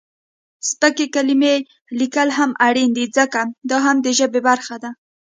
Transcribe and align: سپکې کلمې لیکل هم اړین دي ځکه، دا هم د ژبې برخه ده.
سپکې 0.69 1.05
کلمې 1.15 1.55
لیکل 1.99 2.29
هم 2.37 2.51
اړین 2.67 2.89
دي 2.97 3.05
ځکه، 3.17 3.41
دا 3.69 3.77
هم 3.85 3.97
د 4.05 4.07
ژبې 4.17 4.41
برخه 4.49 4.75
ده. 4.83 4.89